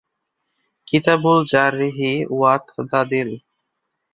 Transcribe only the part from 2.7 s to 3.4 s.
তা'দীল